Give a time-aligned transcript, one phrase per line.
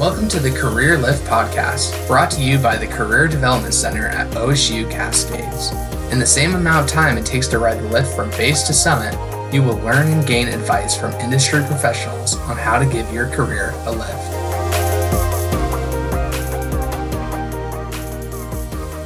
[0.00, 4.30] Welcome to the Career Lift Podcast, brought to you by the Career Development Center at
[4.30, 5.72] OSU Cascades.
[6.10, 8.72] In the same amount of time it takes to ride the lift from base to
[8.72, 9.12] summit,
[9.52, 13.74] you will learn and gain advice from industry professionals on how to give your career
[13.84, 14.32] a lift.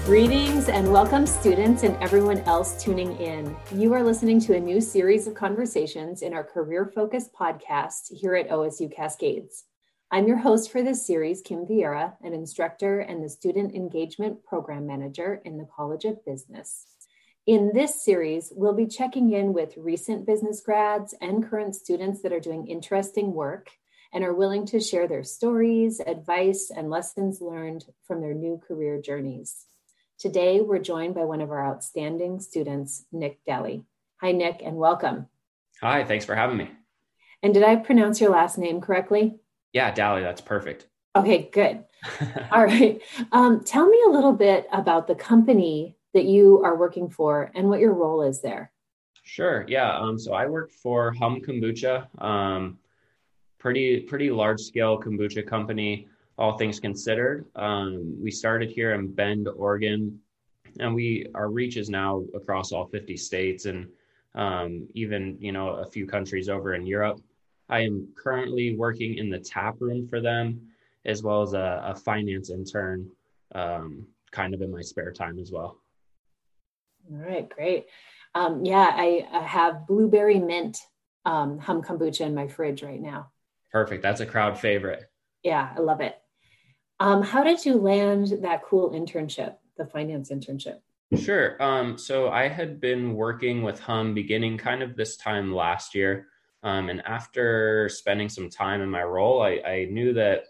[0.06, 3.56] Greetings and welcome, students and everyone else tuning in.
[3.74, 8.36] You are listening to a new series of conversations in our career focused podcast here
[8.36, 9.64] at OSU Cascades.
[10.14, 14.86] I'm your host for this series, Kim Vieira, an instructor and the Student Engagement Program
[14.86, 16.86] Manager in the College of Business.
[17.48, 22.32] In this series, we'll be checking in with recent business grads and current students that
[22.32, 23.70] are doing interesting work
[24.12, 29.02] and are willing to share their stories, advice, and lessons learned from their new career
[29.02, 29.66] journeys.
[30.20, 33.82] Today, we're joined by one of our outstanding students, Nick Daly.
[34.20, 35.26] Hi, Nick, and welcome.
[35.80, 36.70] Hi, thanks for having me.
[37.42, 39.40] And did I pronounce your last name correctly?
[39.74, 40.86] Yeah, Daly, that's perfect.
[41.14, 41.84] Okay, good.
[42.52, 43.02] All right.
[43.32, 47.68] Um, tell me a little bit about the company that you are working for and
[47.68, 48.72] what your role is there.
[49.24, 49.64] Sure.
[49.68, 49.98] Yeah.
[49.98, 52.78] Um, so I work for Hum Kombucha, um,
[53.58, 57.46] pretty pretty large scale kombucha company all things considered.
[57.54, 60.20] Um, we started here in Bend, Oregon,
[60.80, 63.88] and we our reach is now across all 50 states and
[64.34, 67.20] um, even you know a few countries over in Europe.
[67.68, 70.68] I am currently working in the tap room for them,
[71.04, 73.10] as well as a, a finance intern,
[73.54, 75.78] um, kind of in my spare time as well.
[77.10, 77.86] All right, great.
[78.34, 80.78] Um, yeah, I, I, have blueberry mint
[81.24, 83.30] um, hum kombucha in my fridge right now.
[83.70, 84.02] Perfect.
[84.02, 85.04] That's a crowd favorite.
[85.42, 86.16] Yeah, I love it.
[87.00, 90.78] Um, how did you land that cool internship, the finance internship?
[91.16, 91.62] Sure.
[91.62, 96.26] Um, so I had been working with Hum beginning kind of this time last year.
[96.64, 100.44] Um, and after spending some time in my role, I, I knew that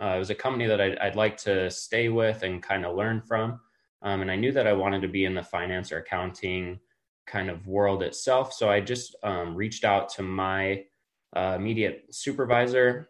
[0.00, 2.94] uh, it was a company that I'd, I'd, like to stay with and kind of
[2.94, 3.60] learn from.
[4.02, 6.78] Um, and I knew that I wanted to be in the finance or accounting
[7.26, 8.52] kind of world itself.
[8.52, 10.84] So I just um, reached out to my
[11.34, 13.08] uh, immediate supervisor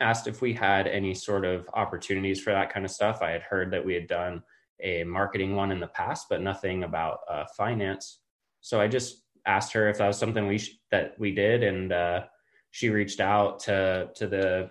[0.00, 3.20] asked if we had any sort of opportunities for that kind of stuff.
[3.20, 4.42] I had heard that we had done
[4.80, 8.20] a marketing one in the past, but nothing about uh, finance.
[8.60, 11.92] So I just asked her if that was something we sh- that we did, and
[11.92, 12.24] uh,
[12.70, 14.70] she reached out to to the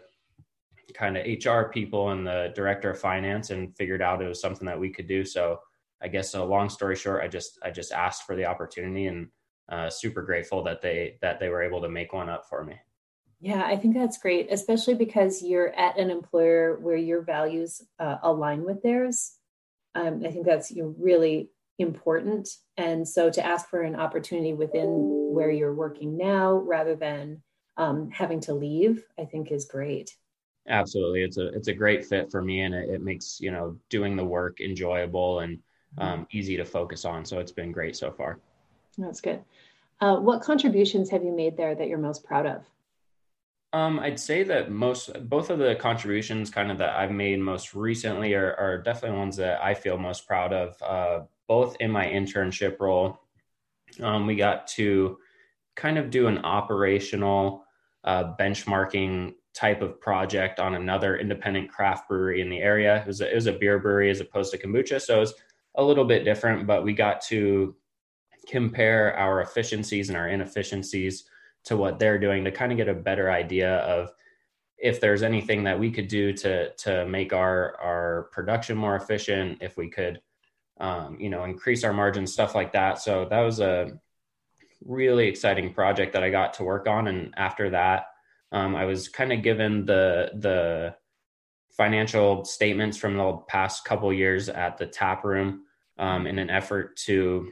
[0.93, 4.65] kind of HR people and the director of finance and figured out it was something
[4.65, 5.23] that we could do.
[5.23, 5.59] So
[6.01, 9.27] I guess a long story short, I just I just asked for the opportunity and
[9.69, 12.75] uh, super grateful that they that they were able to make one up for me.
[13.39, 18.17] Yeah, I think that's great, especially because you're at an employer where your values uh,
[18.21, 19.33] align with theirs.
[19.95, 21.49] Um, I think that's you know, really
[21.81, 22.47] important.
[22.77, 24.87] And so to ask for an opportunity within
[25.33, 27.41] where you're working now rather than
[27.77, 30.15] um, having to leave, I think is great.
[30.67, 33.75] Absolutely, it's a it's a great fit for me, and it, it makes you know
[33.89, 35.57] doing the work enjoyable and
[35.97, 37.25] um, easy to focus on.
[37.25, 38.39] So it's been great so far.
[38.97, 39.43] That's good.
[39.99, 42.63] Uh, what contributions have you made there that you're most proud of?
[43.73, 47.73] Um, I'd say that most, both of the contributions kind of that I've made most
[47.73, 50.81] recently are, are definitely ones that I feel most proud of.
[50.81, 53.19] Uh, both in my internship role,
[53.99, 55.17] um, we got to
[55.75, 57.65] kind of do an operational
[58.05, 63.01] uh, benchmarking type of project on another independent craft brewery in the area.
[63.01, 65.33] It was a, it was a beer brewery as opposed to kombucha, so it was
[65.75, 66.65] a little bit different.
[66.65, 67.75] But we got to
[68.47, 71.25] compare our efficiencies and our inefficiencies
[71.65, 74.13] to what they're doing to kind of get a better idea of
[74.77, 79.57] if there's anything that we could do to to make our our production more efficient
[79.59, 80.21] if we could
[80.81, 83.99] um, you know increase our margins stuff like that so that was a
[84.83, 88.07] really exciting project that i got to work on and after that
[88.51, 90.93] um, i was kind of given the the
[91.71, 95.63] financial statements from the past couple years at the tap room
[95.97, 97.51] um, in an effort to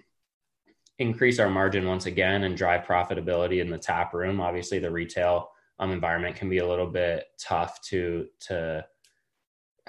[0.97, 4.41] increase our margin once again and drive profitability in the tap room.
[4.41, 5.49] Obviously, the retail
[5.79, 8.85] um, environment can be a little bit tough to to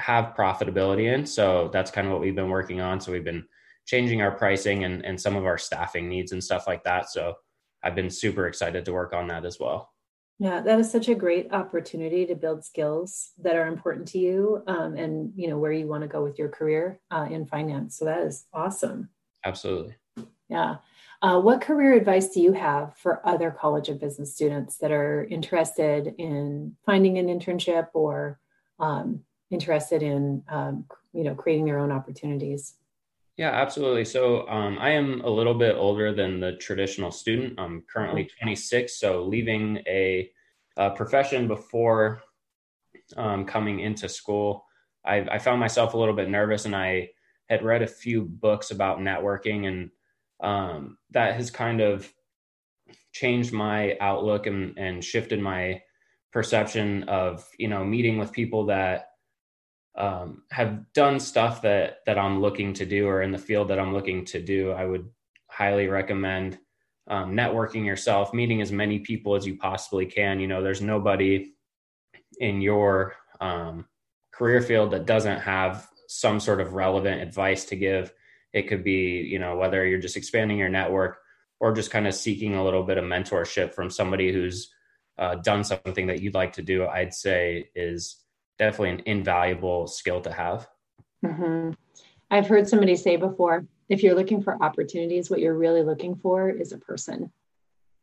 [0.01, 1.27] have profitability in.
[1.27, 3.01] So that's kind of what we've been working on.
[3.01, 3.45] So we've been
[3.87, 7.11] changing our pricing and, and some of our staffing needs and stuff like that.
[7.11, 7.35] So
[7.83, 9.93] I've been super excited to work on that as well.
[10.39, 14.63] Yeah, that is such a great opportunity to build skills that are important to you,
[14.67, 17.99] um, and you know where you want to go with your career uh, in finance.
[17.99, 19.11] So that is awesome.
[19.45, 19.97] Absolutely.
[20.49, 20.77] Yeah.
[21.21, 25.25] Uh, what career advice do you have for other College of Business students that are
[25.25, 28.41] interested in finding an internship or
[28.79, 32.75] um, interested in, um, you know, creating their own opportunities?
[33.37, 34.05] Yeah, absolutely.
[34.05, 37.59] So um, I am a little bit older than the traditional student.
[37.59, 40.31] I'm currently 26, so leaving a,
[40.77, 42.23] a profession before
[43.17, 44.67] um, coming into school.
[45.05, 47.11] I, I, found myself a little bit nervous, and I
[47.49, 49.91] had read a few books about networking, and
[50.41, 52.13] um, that has kind of
[53.13, 55.83] changed my outlook and, and shifted my
[56.33, 59.10] perception of you know meeting with people that
[59.97, 63.79] um, have done stuff that that I'm looking to do or in the field that
[63.79, 64.71] I'm looking to do.
[64.73, 65.09] I would
[65.49, 66.59] highly recommend
[67.09, 70.41] um, networking yourself, meeting as many people as you possibly can.
[70.41, 71.53] You know, there's nobody
[72.39, 73.87] in your um,
[74.33, 78.13] career field that doesn't have some sort of relevant advice to give.
[78.53, 81.19] It could be, you know, whether you're just expanding your network
[81.61, 84.73] or just kind of seeking a little bit of mentorship from somebody who's
[85.19, 88.17] uh, done something that you'd like to do, I'd say is
[88.61, 90.69] definitely an invaluable skill to have.
[91.25, 91.73] Mm-hmm.
[92.31, 96.49] I've heard somebody say before if you're looking for opportunities, what you're really looking for
[96.49, 97.33] is a person.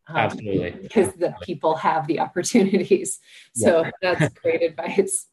[0.09, 0.71] Um, Absolutely.
[0.81, 3.19] Because the people have the opportunities.
[3.55, 3.91] So yeah.
[4.01, 5.27] that's great advice.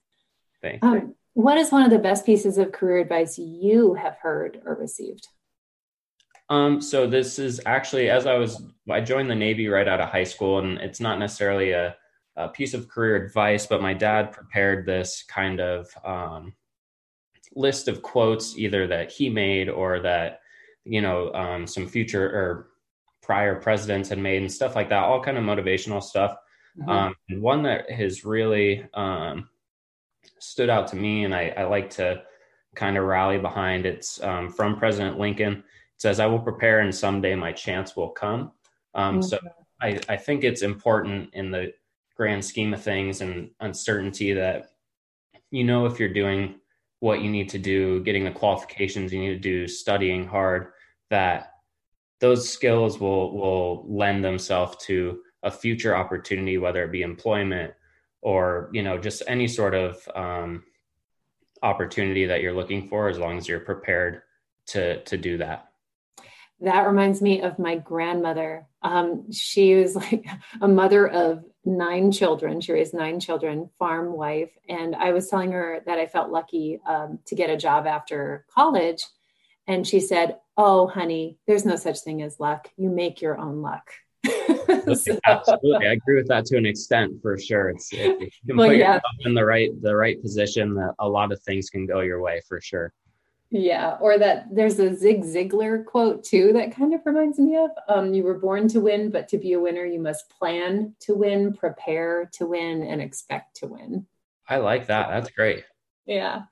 [0.63, 0.85] Thanks.
[0.87, 4.75] Um, what is one of the best pieces of career advice you have heard or
[4.75, 5.27] received?
[6.49, 10.11] Um, so this is actually as I was I joined the Navy right out of
[10.11, 11.97] high school, and it's not necessarily a,
[12.37, 16.53] a piece of career advice, but my dad prepared this kind of um,
[17.55, 20.41] list of quotes, either that he made or that
[20.85, 22.69] you know um, some future or
[23.23, 25.05] prior presidents had made and stuff like that.
[25.05, 26.37] All kind of motivational stuff.
[26.79, 26.91] Mm-hmm.
[26.91, 29.49] Um, and one that has really um,
[30.39, 32.23] stood out to me, and I, I like to
[32.75, 33.87] kind of rally behind.
[33.87, 35.63] It's um, from President Lincoln It
[35.99, 38.53] says, I will prepare and someday my chance will come.
[38.95, 39.23] Um, mm-hmm.
[39.23, 39.39] So
[39.81, 41.73] I, I think it's important in the
[42.17, 44.71] grand scheme of things and uncertainty that
[45.51, 46.57] you know if you're doing
[47.01, 50.69] what you need to do, getting the qualifications you need to do, studying hard,
[51.11, 51.53] that
[52.21, 57.75] those skills will will lend themselves to a future opportunity, whether it be employment
[58.23, 60.65] or you know just any sort of um,
[61.63, 64.23] opportunity that you're looking for, as long as you're prepared
[64.67, 65.69] to to do that
[66.61, 68.67] that reminds me of my grandmother.
[68.83, 70.27] Um, she was like
[70.61, 72.61] a mother of nine children.
[72.61, 74.51] She raised nine children, farm wife.
[74.69, 78.45] And I was telling her that I felt lucky um, to get a job after
[78.55, 79.05] college.
[79.67, 82.71] And she said, Oh, honey, there's no such thing as luck.
[82.77, 83.91] You make your own luck.
[84.95, 87.71] so, Absolutely, I agree with that to an extent for sure.
[87.71, 88.95] It's it, you can well, put yeah.
[88.95, 92.21] yourself in the right the right position that a lot of things can go your
[92.21, 92.93] way for sure.
[93.57, 97.71] Yeah, or that there's a Zig Ziglar quote too that kind of reminds me of
[97.89, 101.15] um, you were born to win, but to be a winner, you must plan to
[101.15, 104.09] win, prepare to win, and expect to win.
[104.49, 105.09] I like that.
[105.09, 105.63] That's great.
[106.05, 106.43] Yeah.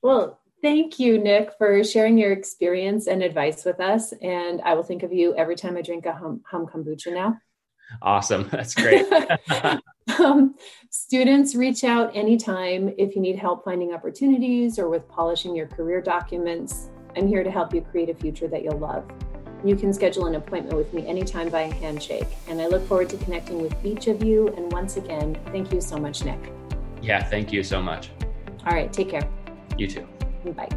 [0.00, 4.14] Well, thank you, Nick, for sharing your experience and advice with us.
[4.22, 7.36] And I will think of you every time I drink a hum, hum kombucha now.
[8.00, 8.48] Awesome.
[8.52, 9.06] That's great.
[10.18, 10.54] um,
[10.90, 16.00] students reach out anytime if you need help finding opportunities or with polishing your career
[16.00, 16.90] documents.
[17.16, 19.04] I'm here to help you create a future that you'll love.
[19.64, 22.26] You can schedule an appointment with me anytime by a handshake.
[22.48, 24.48] And I look forward to connecting with each of you.
[24.56, 26.52] And once again, thank you so much, Nick.
[27.00, 28.10] Yeah, thank you so much.
[28.66, 29.28] All right, take care.
[29.76, 30.06] You too.
[30.56, 30.68] Bye.